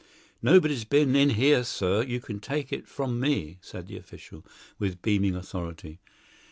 "Nobody's 0.41 0.83
been 0.83 1.15
in 1.15 1.29
here, 1.29 1.63
sir, 1.63 2.01
you 2.01 2.19
can 2.19 2.39
take 2.39 2.73
it 2.73 2.87
from 2.87 3.19
me," 3.19 3.59
said 3.61 3.85
the 3.85 3.97
official, 3.97 4.43
with 4.79 5.03
beaming 5.03 5.35
authority. 5.35 5.99